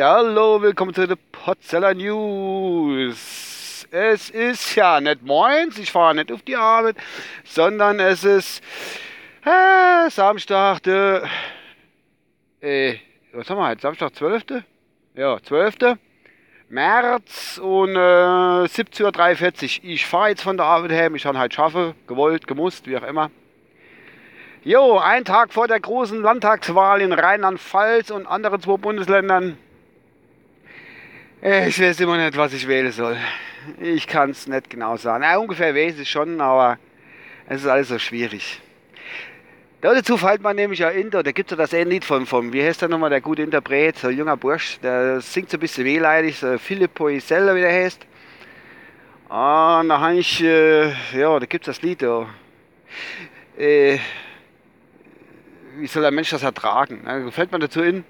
Hallo, 0.00 0.62
willkommen 0.62 0.94
zu 0.94 1.04
den 1.04 1.18
Potzeller 1.32 1.94
News. 1.94 3.84
Es 3.90 4.30
ist 4.30 4.76
ja 4.76 5.00
nicht 5.00 5.24
moins, 5.24 5.76
ich 5.76 5.90
fahre 5.90 6.14
nicht 6.14 6.30
auf 6.30 6.42
die 6.42 6.54
Arbeit, 6.54 6.94
sondern 7.42 7.98
es 7.98 8.22
ist 8.22 8.62
äh, 9.44 10.08
Samstag, 10.10 10.80
der, 10.84 11.24
äh, 12.60 12.94
was 13.32 13.50
haben 13.50 13.58
wir 13.58 13.66
heute, 13.66 13.80
Samstag 13.80 14.14
12.? 14.14 14.62
Ja, 15.16 15.42
12. 15.42 15.98
März 16.68 17.58
und 17.58 17.96
äh, 17.96 17.98
17.43 17.98 19.80
Uhr. 19.82 19.90
Ich 19.90 20.06
fahre 20.06 20.28
jetzt 20.28 20.42
von 20.42 20.56
der 20.56 20.66
Arbeit 20.66 20.92
her, 20.92 21.12
ich 21.12 21.26
habe 21.26 21.36
halt 21.36 21.52
schaffen, 21.52 21.94
gewollt, 22.06 22.46
gemusst, 22.46 22.86
wie 22.86 22.96
auch 22.96 23.02
immer. 23.02 23.32
Jo, 24.64 24.98
ein 24.98 25.24
Tag 25.24 25.52
vor 25.52 25.68
der 25.68 25.78
großen 25.78 26.20
Landtagswahl 26.20 27.00
in 27.00 27.12
Rheinland-Pfalz 27.12 28.10
und 28.10 28.26
anderen 28.26 28.60
zwei 28.60 28.76
Bundesländern. 28.76 29.56
Ich 31.40 31.80
weiß 31.80 32.00
immer 32.00 32.16
nicht, 32.16 32.36
was 32.36 32.52
ich 32.52 32.66
wählen 32.66 32.90
soll. 32.90 33.16
Ich 33.80 34.08
kann 34.08 34.30
es 34.30 34.48
nicht 34.48 34.68
genau 34.68 34.96
sagen. 34.96 35.22
Ja, 35.22 35.38
ungefähr 35.38 35.76
weiß 35.76 36.00
ich 36.00 36.10
schon, 36.10 36.40
aber 36.40 36.76
es 37.48 37.62
ist 37.62 37.68
alles 37.68 37.88
so 37.88 38.00
schwierig. 38.00 38.60
Dazu 39.80 40.16
fällt 40.16 40.42
man 40.42 40.56
nämlich 40.56 40.80
ja 40.80 40.88
Inter, 40.88 41.22
da 41.22 41.30
gibt 41.30 41.52
es 41.52 41.56
ja 41.56 41.64
das 41.64 41.70
Lied 41.70 42.04
von, 42.04 42.52
wie 42.52 42.62
heißt 42.64 42.82
der 42.82 42.88
nochmal, 42.88 43.10
der 43.10 43.20
gute 43.20 43.42
Interpret, 43.42 43.96
so 43.96 44.08
ein 44.08 44.18
junger 44.18 44.36
Bursch, 44.36 44.80
der 44.80 45.20
singt 45.20 45.50
so 45.50 45.56
ein 45.56 45.60
bisschen 45.60 45.84
wehleidig, 45.84 46.36
so 46.36 46.58
Filippo 46.58 47.08
Isella, 47.08 47.54
wie 47.54 47.60
der 47.60 47.72
heißt. 47.72 48.04
Und 49.28 49.88
da 49.88 50.00
habe 50.00 50.16
ich, 50.16 50.42
äh, 50.42 50.88
ja, 51.16 51.38
da 51.38 51.46
gibt 51.46 51.68
es 51.68 51.76
das 51.76 51.82
Lied 51.82 52.02
da. 52.02 52.26
Äh, 53.56 53.98
wie 55.76 55.86
soll 55.86 56.04
ein 56.04 56.14
Mensch 56.14 56.30
das 56.30 56.42
ertragen? 56.42 57.02
Da 57.04 57.30
fällt 57.30 57.52
man 57.52 57.60
dazu 57.60 57.82
in, 57.82 58.04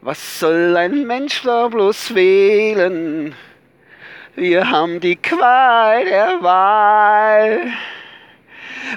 was 0.00 0.40
soll 0.40 0.76
ein 0.76 1.06
Mensch 1.06 1.42
da 1.42 1.68
bloß 1.68 2.14
wählen? 2.14 3.34
Wir 4.34 4.70
haben 4.70 4.98
die 4.98 5.16
Qual 5.16 6.04
der 6.04 6.42
Wahl. 6.42 7.72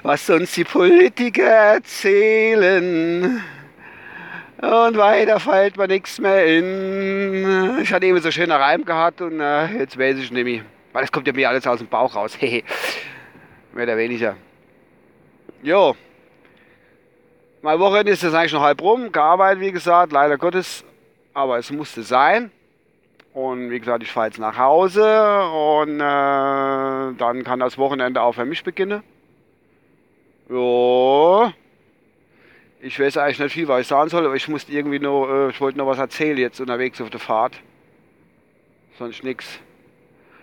Was 0.03 0.29
uns 0.29 0.53
die 0.53 0.63
Politiker 0.63 1.43
erzählen. 1.43 3.43
Und 4.61 4.97
weiter 4.97 5.39
fällt 5.39 5.77
mir 5.77 5.87
nichts 5.87 6.19
mehr 6.19 6.45
in. 6.45 7.79
Ich 7.81 7.93
hatte 7.93 8.05
eben 8.05 8.19
so 8.21 8.31
schöner 8.31 8.59
Reim 8.59 8.85
gehabt 8.85 9.21
und 9.21 9.39
äh, 9.39 9.67
jetzt 9.77 9.99
weiß 9.99 10.17
ich 10.17 10.31
mehr. 10.31 10.61
Weil 10.93 11.01
das 11.01 11.11
kommt 11.11 11.27
ja 11.27 11.33
mir 11.33 11.49
alles 11.49 11.67
aus 11.67 11.79
dem 11.79 11.87
Bauch 11.87 12.15
raus. 12.15 12.37
Mehr 12.41 13.83
oder 13.83 13.97
weniger. 13.97 14.37
Jo, 15.61 15.95
mein 17.65 17.79
Wochenende 17.79 18.11
ist 18.11 18.21
jetzt 18.21 18.35
eigentlich 18.35 18.53
noch 18.53 18.61
halb 18.61 18.79
rum, 18.79 19.11
gearbeitet, 19.11 19.59
wie 19.59 19.71
gesagt, 19.71 20.11
leider 20.11 20.37
Gottes, 20.37 20.85
aber 21.33 21.57
es 21.57 21.71
musste 21.71 22.03
sein. 22.03 22.51
Und 23.33 23.71
wie 23.71 23.79
gesagt, 23.79 24.03
ich 24.03 24.11
fahre 24.11 24.27
jetzt 24.27 24.37
nach 24.37 24.55
Hause 24.55 25.01
und 25.01 25.95
äh, 25.95 27.17
dann 27.17 27.43
kann 27.43 27.59
das 27.59 27.79
Wochenende 27.79 28.21
auch 28.21 28.33
für 28.33 28.45
mich 28.45 28.63
beginnen. 28.63 29.01
Ja. 30.47 31.53
Ich 32.81 32.99
weiß 32.99 33.17
eigentlich 33.17 33.39
nicht 33.39 33.53
viel, 33.53 33.67
was 33.67 33.81
ich 33.81 33.87
sagen 33.87 34.11
soll, 34.11 34.27
aber 34.27 34.35
ich 34.35 34.47
musste 34.47 34.71
irgendwie 34.71 34.99
nur, 34.99 35.47
äh, 35.47 35.49
ich 35.49 35.59
wollte 35.59 35.79
noch 35.79 35.87
was 35.87 35.97
erzählen 35.97 36.37
jetzt 36.37 36.61
unterwegs 36.61 37.01
auf 37.01 37.09
der 37.09 37.19
Fahrt. 37.19 37.59
Sonst 38.99 39.23
nichts. 39.23 39.59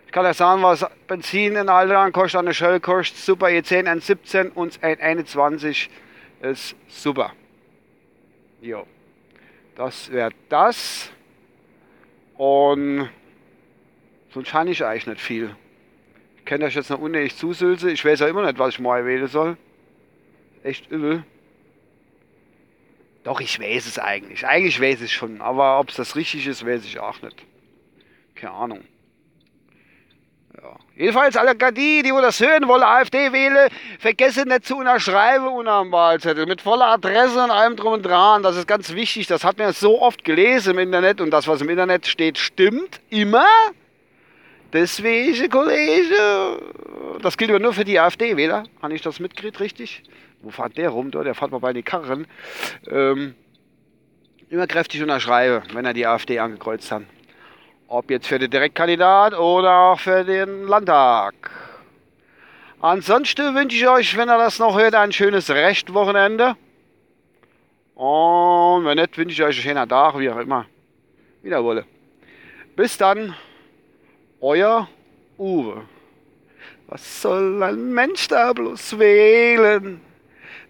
Ich 0.06 0.12
kann 0.12 0.24
ja 0.24 0.34
sagen, 0.34 0.60
was 0.64 0.84
Benzin 1.06 1.54
in 1.54 1.68
Alderan 1.68 2.12
kostet, 2.12 2.40
eine 2.40 2.52
Shell 2.52 2.80
kostet 2.80 3.18
super 3.18 3.46
E10 3.46 3.86
ein 3.86 4.00
17 4.00 4.48
und 4.48 4.82
ein 4.82 5.00
21 5.00 5.88
ist 6.42 6.76
super. 6.88 7.32
Jo. 8.60 8.86
Das 9.74 10.10
wäre 10.10 10.30
das. 10.48 11.10
Und 12.36 13.08
sonst 14.30 14.50
kann 14.50 14.68
ich 14.68 14.84
eigentlich 14.84 15.06
nicht 15.06 15.20
viel. 15.20 15.56
Ich 16.38 16.44
kenne 16.44 16.64
das 16.64 16.74
jetzt 16.74 16.90
noch 16.90 16.98
unnötig 16.98 17.36
zusülze. 17.36 17.90
Ich 17.90 18.04
weiß 18.04 18.20
ja 18.20 18.28
immer 18.28 18.44
nicht, 18.44 18.58
was 18.58 18.74
ich 18.74 18.80
mal 18.80 19.06
wählen 19.06 19.28
soll. 19.28 19.56
Echt 20.62 20.90
übel. 20.90 21.24
Doch, 23.24 23.40
ich 23.40 23.60
weiß 23.60 23.86
es 23.86 23.98
eigentlich. 23.98 24.46
Eigentlich 24.46 24.80
weiß 24.80 25.02
ich 25.02 25.12
schon. 25.12 25.40
Aber 25.40 25.78
ob 25.78 25.90
es 25.90 25.96
das 25.96 26.16
richtig 26.16 26.46
ist, 26.46 26.66
weiß 26.66 26.84
ich 26.84 26.98
auch 26.98 27.22
nicht. 27.22 27.36
Keine 28.34 28.52
Ahnung. 28.52 28.84
Ja. 30.60 30.76
Jedenfalls 30.96 31.36
alle 31.36 31.54
die, 31.54 32.02
die 32.02 32.10
das 32.10 32.40
hören 32.40 32.68
wollen, 32.68 32.82
AfD 32.82 33.32
wählen, 33.32 33.70
vergessen 33.98 34.48
nicht 34.48 34.66
zu 34.66 34.76
unterschreiben 34.76 35.46
unter 35.46 35.82
dem 35.82 35.92
Wahlzettel. 35.92 36.46
Mit 36.46 36.60
voller 36.60 36.86
Adresse 36.86 37.42
und 37.42 37.50
allem 37.50 37.76
drum 37.76 37.94
und 37.94 38.02
dran. 38.02 38.42
Das 38.42 38.56
ist 38.56 38.68
ganz 38.68 38.92
wichtig. 38.94 39.26
Das 39.26 39.44
hat 39.44 39.58
man 39.58 39.72
so 39.72 40.00
oft 40.02 40.24
gelesen 40.24 40.72
im 40.72 40.78
Internet 40.80 41.20
und 41.20 41.30
das, 41.30 41.48
was 41.48 41.62
im 41.62 41.70
Internet 41.70 42.06
steht, 42.06 42.38
stimmt 42.38 43.00
immer. 43.08 43.46
Deswegen, 44.72 45.50
Kollege, 45.50 46.58
das 47.20 47.36
gilt 47.36 47.50
aber 47.50 47.60
nur 47.60 47.74
für 47.74 47.84
die 47.84 47.98
AfD-Wähler. 47.98 48.64
Habe 48.80 48.94
ich 48.94 49.02
das 49.02 49.20
mitgekriegt, 49.20 49.60
richtig? 49.60 50.02
Wo 50.40 50.50
fährt 50.50 50.76
der 50.76 50.90
rum? 50.90 51.10
Der 51.10 51.34
fährt 51.34 51.50
mal 51.50 51.58
bei 51.58 51.72
den 51.72 51.84
Karren. 51.84 52.26
Ähm, 52.90 53.34
immer 54.48 54.66
kräftig 54.66 55.02
unterschreiben, 55.02 55.62
wenn 55.72 55.84
er 55.84 55.94
die 55.94 56.06
AfD 56.06 56.38
angekreuzt 56.38 56.90
hat. 56.90 57.02
Ob 57.92 58.10
jetzt 58.10 58.26
für 58.26 58.38
den 58.38 58.50
Direktkandidat 58.50 59.34
oder 59.34 59.70
auch 59.70 60.00
für 60.00 60.24
den 60.24 60.66
Landtag. 60.66 61.34
Ansonsten 62.80 63.54
wünsche 63.54 63.76
ich 63.76 63.86
euch, 63.86 64.16
wenn 64.16 64.30
ihr 64.30 64.38
das 64.38 64.58
noch 64.58 64.78
hört, 64.78 64.94
ein 64.94 65.12
schönes 65.12 65.50
Rechtwochenende. 65.50 66.56
Und 67.94 68.86
wenn 68.86 68.96
nicht, 68.96 69.18
wünsche 69.18 69.34
ich 69.34 69.42
euch 69.42 69.56
einen 69.56 69.76
schönen 69.76 69.88
Tag, 69.90 70.18
wie 70.18 70.30
auch 70.30 70.38
immer. 70.38 70.64
Wieder 71.42 71.62
wolle. 71.62 71.84
Bis 72.76 72.96
dann, 72.96 73.34
euer 74.40 74.88
Uwe. 75.36 75.82
Was 76.86 77.20
soll 77.20 77.62
ein 77.62 77.92
Mensch 77.92 78.26
da 78.26 78.54
bloß 78.54 78.98
wählen? 78.98 80.00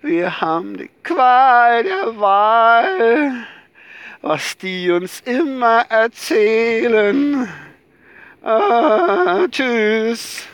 Wir 0.00 0.40
haben 0.40 0.76
die 0.76 0.90
Qual 1.04 1.84
der 1.84 2.18
Wahl 2.18 3.46
was 4.22 4.56
die 4.56 4.90
uns 4.90 5.20
immer 5.26 5.84
erzählen. 5.88 7.48
Ah, 8.42 9.46
tschüss. 9.50 10.46